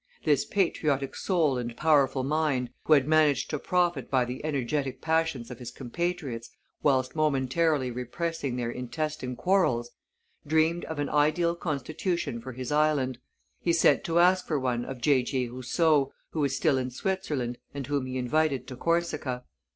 [0.23, 5.51] This patriotic soul and powerful mind, who had managed to profit by the energetic passions
[5.51, 6.49] of his compatriots
[6.81, 9.91] whilst momentarily repressing their intestine quarrels,
[10.47, 13.19] dreamed of an ideal constitution for his island;
[13.59, 15.21] he sent to ask for one of J.
[15.21, 15.47] J.
[15.49, 19.43] Rousseau, who was still in Switzerland, and whom he invited to Corsica.